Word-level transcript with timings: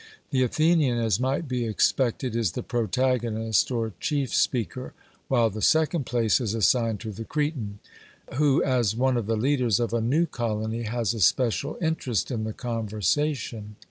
The 0.31 0.41
Athenian, 0.41 0.97
as 0.97 1.19
might 1.19 1.47
be 1.47 1.63
expected, 1.65 2.35
is 2.35 2.53
the 2.53 2.63
protagonist 2.63 3.69
or 3.69 3.93
chief 3.99 4.33
speaker, 4.33 4.95
while 5.27 5.51
the 5.51 5.61
second 5.61 6.07
place 6.07 6.41
is 6.41 6.55
assigned 6.55 6.99
to 7.01 7.11
the 7.11 7.23
Cretan, 7.23 7.77
who, 8.33 8.63
as 8.63 8.95
one 8.95 9.15
of 9.15 9.27
the 9.27 9.37
leaders 9.37 9.79
of 9.79 9.93
a 9.93 10.01
new 10.01 10.25
colony, 10.25 10.81
has 10.85 11.13
a 11.13 11.19
special 11.19 11.77
interest 11.79 12.31
in 12.31 12.45
the 12.45 12.51
conversation. 12.53 13.75